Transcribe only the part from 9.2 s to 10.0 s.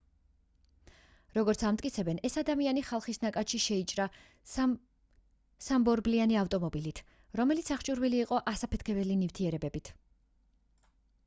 ნივთიერებებით